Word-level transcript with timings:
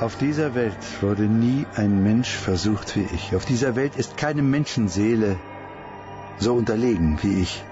Auf 0.00 0.16
dieser 0.16 0.54
Welt 0.54 1.02
wurde 1.02 1.24
nie 1.24 1.66
ein 1.74 2.02
Mensch 2.02 2.30
versucht 2.30 2.96
wie 2.96 3.06
ich. 3.14 3.34
Auf 3.36 3.44
dieser 3.44 3.76
Welt 3.76 3.96
ist 3.96 4.16
keine 4.16 4.40
Menschenseele 4.40 5.38
so 6.38 6.54
unterlegen 6.54 7.18
wie 7.22 7.42
ich. 7.42 7.62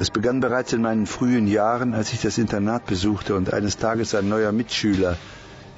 Es 0.00 0.10
begann 0.10 0.40
bereits 0.40 0.72
in 0.72 0.82
meinen 0.82 1.06
frühen 1.06 1.46
Jahren, 1.46 1.94
als 1.94 2.12
ich 2.12 2.20
das 2.20 2.38
Internat 2.38 2.86
besuchte 2.86 3.36
und 3.36 3.52
eines 3.52 3.76
Tages 3.76 4.16
ein 4.16 4.28
neuer 4.28 4.50
Mitschüler 4.50 5.16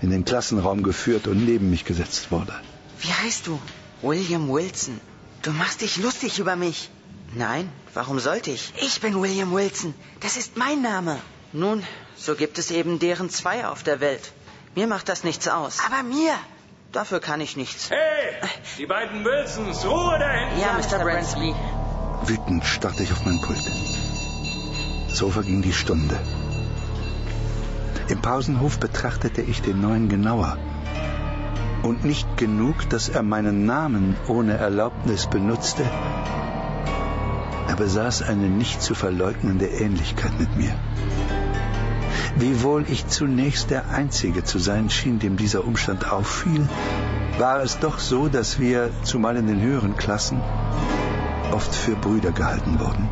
in 0.00 0.08
den 0.08 0.24
Klassenraum 0.24 0.82
geführt 0.82 1.26
und 1.26 1.44
neben 1.44 1.68
mich 1.68 1.84
gesetzt 1.84 2.30
wurde. 2.30 2.54
Wie 3.00 3.12
heißt 3.12 3.48
du? 3.48 3.60
William 4.00 4.48
Wilson. 4.48 4.98
Du 5.42 5.50
machst 5.50 5.82
dich 5.82 5.98
lustig 5.98 6.38
über 6.38 6.56
mich. 6.56 6.88
Nein, 7.34 7.70
warum 7.92 8.18
sollte 8.18 8.50
ich? 8.50 8.72
Ich 8.80 9.02
bin 9.02 9.20
William 9.20 9.52
Wilson. 9.52 9.92
Das 10.20 10.38
ist 10.38 10.56
mein 10.56 10.80
Name. 10.80 11.18
Nun, 11.52 11.82
so 12.16 12.34
gibt 12.34 12.58
es 12.58 12.70
eben 12.70 12.98
deren 12.98 13.28
zwei 13.28 13.66
auf 13.66 13.82
der 13.82 14.00
Welt. 14.00 14.32
Mir 14.77 14.87
macht 14.87 15.09
das 15.09 15.25
nichts 15.25 15.48
aus. 15.48 15.79
Aber 15.86 16.03
mir? 16.03 16.32
Dafür 16.93 17.21
kann 17.21 17.40
ich 17.40 17.57
nichts. 17.57 17.90
Hey, 17.90 18.49
die 18.79 18.86
beiden 18.86 19.25
Wilsons, 19.25 19.85
Ruhe 19.85 20.18
da 20.18 20.29
hinten! 20.29 20.61
Ja, 20.61 20.72
Mr. 20.79 21.03
Bransby. 21.04 21.54
Wütend 22.22 22.64
starrte 22.64 23.03
ich 23.03 23.13
auf 23.13 23.25
mein 23.25 23.41
Pult. 23.41 23.64
So 25.08 25.30
verging 25.30 25.63
die 25.63 25.72
Stunde. 25.72 26.18
Im 28.08 28.21
Pausenhof 28.21 28.79
betrachtete 28.79 29.43
ich 29.43 29.63
den 29.63 29.80
neuen 29.80 30.08
genauer. 30.08 30.57
Und 31.82 32.05
nicht 32.05 32.36
genug, 32.36 32.89
dass 32.91 33.08
er 33.08 33.22
meinen 33.22 33.64
Namen 33.66 34.16
ohne 34.28 34.56
Erlaubnis 34.56 35.27
benutzte, 35.27 35.84
er 37.69 37.77
besaß 37.77 38.22
eine 38.22 38.48
nicht 38.48 38.83
zu 38.83 38.94
verleugnende 38.94 39.66
Ähnlichkeit 39.66 40.39
mit 40.39 40.56
mir. 40.56 40.75
Wiewohl 42.36 42.84
ich 42.89 43.06
zunächst 43.08 43.70
der 43.70 43.91
Einzige 43.91 44.44
zu 44.44 44.58
sein 44.58 44.88
schien, 44.88 45.19
dem 45.19 45.36
dieser 45.36 45.64
Umstand 45.64 46.11
auffiel, 46.11 46.69
war 47.38 47.62
es 47.62 47.78
doch 47.78 47.98
so, 47.98 48.28
dass 48.28 48.58
wir, 48.58 48.91
zumal 49.02 49.36
in 49.36 49.46
den 49.46 49.60
höheren 49.60 49.96
Klassen, 49.96 50.40
oft 51.52 51.74
für 51.74 51.96
Brüder 51.96 52.32
gehalten 52.32 52.78
wurden. 52.78 53.08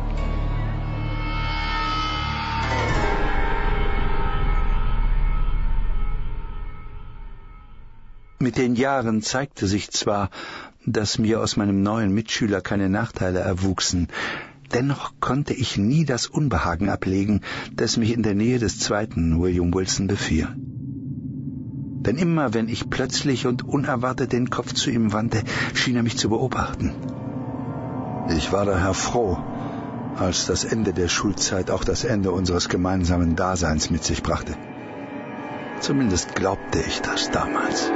Mit 8.41 8.57
den 8.57 8.75
Jahren 8.75 9.21
zeigte 9.21 9.67
sich 9.67 9.91
zwar, 9.91 10.29
dass 10.85 11.19
mir 11.19 11.41
aus 11.41 11.57
meinem 11.57 11.83
neuen 11.83 12.13
Mitschüler 12.13 12.61
keine 12.61 12.89
Nachteile 12.89 13.39
erwuchsen, 13.39 14.07
Dennoch 14.73 15.13
konnte 15.19 15.53
ich 15.53 15.77
nie 15.77 16.05
das 16.05 16.27
Unbehagen 16.27 16.89
ablegen, 16.89 17.41
das 17.75 17.97
mich 17.97 18.13
in 18.13 18.23
der 18.23 18.35
Nähe 18.35 18.59
des 18.59 18.79
zweiten 18.79 19.41
William 19.41 19.73
Wilson 19.73 20.07
befiel. 20.07 20.47
Denn 22.01 22.17
immer 22.17 22.53
wenn 22.53 22.69
ich 22.69 22.89
plötzlich 22.89 23.45
und 23.45 23.67
unerwartet 23.67 24.31
den 24.31 24.49
Kopf 24.49 24.73
zu 24.73 24.89
ihm 24.89 25.11
wandte, 25.11 25.43
schien 25.73 25.95
er 25.95 26.03
mich 26.03 26.17
zu 26.17 26.29
beobachten. 26.29 26.93
Ich 28.29 28.51
war 28.51 28.65
daher 28.65 28.93
froh, 28.93 29.37
als 30.17 30.45
das 30.45 30.63
Ende 30.63 30.93
der 30.93 31.07
Schulzeit 31.07 31.71
auch 31.71 31.83
das 31.83 32.03
Ende 32.03 32.31
unseres 32.31 32.69
gemeinsamen 32.69 33.35
Daseins 33.35 33.89
mit 33.89 34.03
sich 34.03 34.21
brachte. 34.21 34.55
Zumindest 35.79 36.35
glaubte 36.35 36.79
ich 36.79 37.01
das 37.01 37.31
damals. 37.31 37.91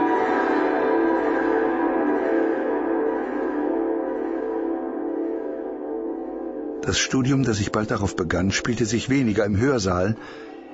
Das 6.86 7.00
Studium, 7.00 7.44
das 7.44 7.62
ich 7.62 7.72
bald 7.72 7.92
darauf 7.92 8.18
begann, 8.18 8.52
spielte 8.52 8.86
sich 8.86 9.10
weniger 9.10 9.46
im 9.46 9.58
Hörsaal 9.58 10.18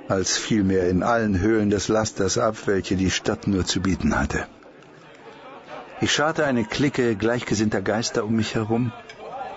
als 0.08 0.38
vielmehr 0.38 0.90
in 0.90 1.04
allen 1.04 1.40
Höhlen 1.40 1.70
des 1.70 1.88
Lasters 1.88 2.40
ab, 2.40 2.56
welche 2.66 2.96
die 2.96 3.12
Stadt 3.12 3.46
nur 3.46 3.64
zu 3.66 3.80
bieten 3.80 4.20
hatte. 4.20 4.48
Ich 6.02 6.12
scharte 6.12 6.46
eine 6.46 6.66
Clique 6.66 7.16
gleichgesinnter 7.16 7.82
Geister 7.84 8.24
um 8.24 8.36
mich 8.36 8.56
herum 8.56 8.92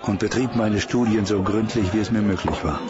und 0.03 0.19
betrieb 0.19 0.55
meine 0.55 0.80
Studien 0.80 1.24
so 1.24 1.42
gründlich, 1.42 1.95
wie 1.95 2.01
es 2.01 2.11
mir 2.11 2.20
möglich 2.20 2.63
war. 2.63 2.80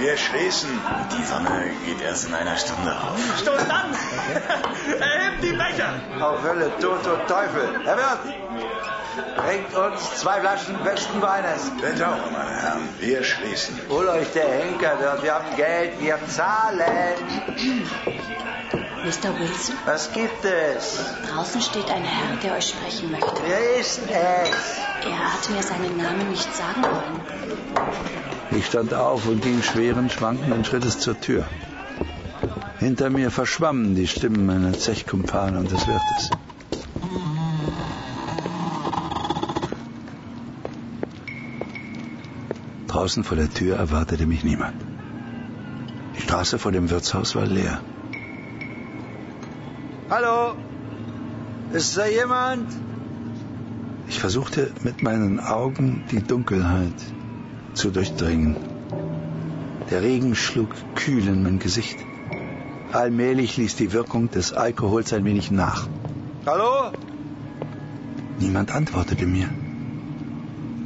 Wir 0.00 0.16
schließen. 0.16 0.70
Die 1.16 1.24
Sonne 1.24 1.70
geht 1.86 2.00
erst 2.02 2.26
in 2.26 2.34
einer 2.34 2.56
Stunde 2.56 2.90
auf. 2.90 3.18
Stoß 3.42 3.70
an! 3.70 3.94
Erhebt 5.00 5.44
die 5.44 5.52
Becher! 5.52 5.69
Auf 6.20 6.42
Hölle, 6.42 6.70
Tod 6.80 7.06
und 7.06 7.26
Teufel. 7.28 7.68
Herr 7.84 7.96
Wirt, 7.96 8.34
bringt 9.36 9.74
uns 9.74 10.16
zwei 10.16 10.40
Flaschen 10.40 10.76
besten 10.84 11.20
Weines. 11.22 11.70
Bitte 11.80 12.08
auch, 12.08 12.30
meine 12.30 12.60
Herren. 12.60 12.88
Wir 12.98 13.22
schließen. 13.24 13.78
Hol 13.88 14.08
euch 14.08 14.32
der 14.32 14.48
Henker 14.48 14.96
dort. 15.02 15.22
Wir 15.22 15.34
haben 15.34 15.56
Geld, 15.56 16.00
wir 16.00 16.18
zahlen. 16.28 16.80
Mr. 19.02 19.32
Wilson, 19.38 19.76
Was 19.86 20.12
gibt 20.12 20.44
es? 20.44 21.00
draußen 21.32 21.62
steht 21.62 21.90
ein 21.90 22.04
Herr, 22.04 22.36
der 22.36 22.52
euch 22.58 22.68
sprechen 22.68 23.10
möchte. 23.10 23.32
Wer 23.46 23.76
ist 23.80 24.00
es? 24.02 24.10
Er 24.10 25.32
hat 25.32 25.48
mir 25.48 25.62
seinen 25.62 25.96
Namen 25.96 26.28
nicht 26.28 26.54
sagen 26.54 26.82
wollen. 26.82 27.20
Ich 28.50 28.66
stand 28.66 28.92
auf 28.92 29.26
und 29.26 29.40
ging 29.40 29.62
schweren, 29.62 30.10
schwankenden 30.10 30.64
Schrittes 30.66 30.98
zur 30.98 31.18
Tür. 31.18 31.46
Hinter 32.80 33.10
mir 33.10 33.30
verschwammen 33.30 33.94
die 33.94 34.06
Stimmen 34.06 34.46
meiner 34.46 34.72
Zechkumpane 34.72 35.58
und 35.58 35.70
des 35.70 35.86
Wirtes. 35.86 36.30
Draußen 42.88 43.22
vor 43.22 43.36
der 43.36 43.50
Tür 43.50 43.76
erwartete 43.76 44.24
mich 44.24 44.44
niemand. 44.44 44.80
Die 46.16 46.22
Straße 46.22 46.58
vor 46.58 46.72
dem 46.72 46.88
Wirtshaus 46.88 47.34
war 47.36 47.44
leer. 47.44 47.82
Hallo? 50.08 50.54
Ist 51.74 51.98
da 51.98 52.06
jemand? 52.06 52.72
Ich 54.08 54.20
versuchte 54.20 54.72
mit 54.82 55.02
meinen 55.02 55.38
Augen 55.38 56.04
die 56.10 56.22
Dunkelheit 56.22 57.00
zu 57.74 57.90
durchdringen. 57.90 58.56
Der 59.90 60.00
Regen 60.02 60.34
schlug 60.34 60.70
kühl 60.94 61.28
in 61.28 61.42
mein 61.42 61.58
Gesicht. 61.58 61.98
Allmählich 62.92 63.56
ließ 63.56 63.76
die 63.76 63.92
Wirkung 63.92 64.30
des 64.30 64.52
Alkohols 64.52 65.12
ein 65.12 65.24
wenig 65.24 65.50
nach. 65.50 65.86
Hallo? 66.44 66.92
Niemand 68.38 68.74
antwortete 68.74 69.26
mir. 69.26 69.48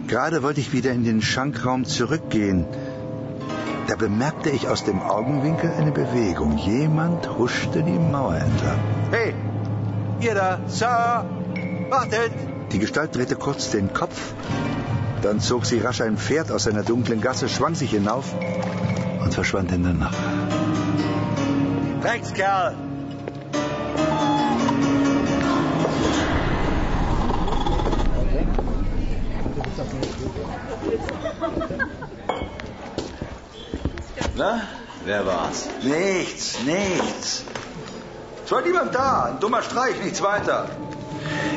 Gerade 0.07 0.43
wollte 0.43 0.61
ich 0.61 0.73
wieder 0.73 0.93
in 0.93 1.05
den 1.05 1.23
Schankraum 1.23 1.85
zurückgehen. 1.85 2.67
Da 3.87 3.97
bemerkte 3.97 4.51
ich 4.51 4.69
aus 4.69 4.85
dem 4.85 5.01
Augenwinkel 5.01 5.71
eine 5.71 5.93
Bewegung. 5.93 6.59
Jemand 6.59 7.39
huschte 7.39 7.83
die 7.83 7.99
Mauer 7.99 8.35
entlang. 8.35 8.79
Hey, 9.11 9.35
ihr 10.21 10.35
da, 10.35 10.61
Sir, 10.67 11.25
wartet. 11.91 12.33
Die 12.73 12.79
Gestalt 12.79 13.15
drehte 13.15 13.37
kurz 13.37 13.71
den 13.71 13.93
Kopf, 13.93 14.35
dann 15.23 15.41
zog 15.41 15.65
sie 15.65 15.79
rasch 15.79 16.01
ein 16.01 16.17
Pferd 16.19 16.51
aus 16.51 16.67
einer 16.67 16.83
dunklen 16.83 17.21
Gasse, 17.21 17.49
schwang 17.49 17.75
sich 17.75 17.91
hinauf 17.91 18.35
und 19.23 19.33
verschwand 19.33 19.73
in 19.73 19.85
der 19.85 19.95
Nacht. 19.95 20.19
Rechts, 22.05 22.33
Kerl. 22.35 22.75
Na, 34.37 34.61
wer 35.07 35.25
war's? 35.25 35.69
Nichts, 35.83 36.59
nichts. 36.67 37.45
Es 38.45 38.53
war 38.53 38.61
niemand 38.61 38.95
da. 38.95 39.31
Ein 39.31 39.41
dummer 39.41 39.63
Streich, 39.63 39.99
nichts 40.03 40.23
weiter. 40.23 40.69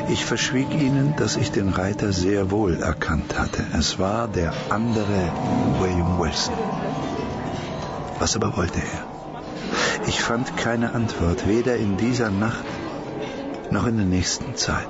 Ich 0.08 0.24
verschwieg 0.24 0.72
ihnen, 0.72 1.14
dass 1.16 1.36
ich 1.36 1.52
den 1.52 1.68
Reiter 1.68 2.14
sehr 2.14 2.50
wohl 2.50 2.80
erkannt 2.80 3.38
hatte. 3.38 3.66
Es 3.78 3.98
war 3.98 4.28
der 4.28 4.54
andere 4.70 5.30
William 5.78 6.18
Wilson. 6.18 6.54
Was 8.18 8.34
aber 8.34 8.56
wollte 8.56 8.78
er? 8.78 9.17
Ich 10.06 10.20
fand 10.22 10.56
keine 10.56 10.94
Antwort, 10.94 11.46
weder 11.48 11.76
in 11.76 11.96
dieser 11.96 12.30
Nacht 12.30 12.64
noch 13.70 13.86
in 13.86 13.96
der 13.96 14.06
nächsten 14.06 14.56
Zeit. 14.56 14.88